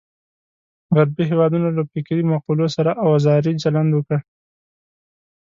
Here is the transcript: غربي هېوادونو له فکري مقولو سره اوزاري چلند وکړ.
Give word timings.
غربي 0.95 1.23
هېوادونو 1.31 1.69
له 1.77 1.83
فکري 1.91 2.23
مقولو 2.31 2.65
سره 2.75 2.91
اوزاري 3.05 3.53
چلند 3.63 3.91
وکړ. 3.93 4.19